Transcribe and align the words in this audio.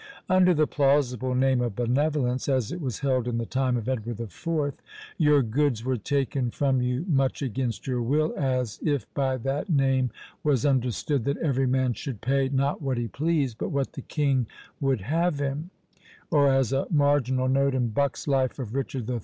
"Under 0.27 0.55
the 0.55 0.65
plausible 0.65 1.35
name 1.35 1.61
of 1.61 1.75
benevolence, 1.75 2.49
as 2.49 2.71
it 2.71 2.81
was 2.81 3.01
held 3.01 3.27
in 3.27 3.37
the 3.37 3.45
time 3.45 3.77
of 3.77 3.87
Edward 3.87 4.19
IV., 4.19 4.73
your 5.19 5.43
goods 5.43 5.85
were 5.85 5.95
taken 5.95 6.49
from 6.49 6.81
you 6.81 7.05
much 7.07 7.43
against 7.43 7.85
your 7.85 8.01
will, 8.01 8.33
as 8.35 8.79
if 8.81 9.05
by 9.13 9.37
that 9.37 9.69
name 9.69 10.09
was 10.43 10.65
understood 10.65 11.23
that 11.25 11.37
every 11.37 11.67
man 11.67 11.93
should 11.93 12.19
pay, 12.19 12.49
not 12.49 12.81
what 12.81 12.97
he 12.97 13.07
pleased, 13.07 13.59
but 13.59 13.69
what 13.69 13.93
the 13.93 14.01
king 14.01 14.47
would 14.79 15.01
have 15.01 15.37
him;" 15.37 15.69
or, 16.31 16.49
as 16.51 16.73
a 16.73 16.87
marginal 16.89 17.47
note 17.47 17.75
in 17.75 17.89
Buck's 17.89 18.27
Life 18.27 18.57
of 18.57 18.73
Richard 18.73 19.07
III. 19.07 19.19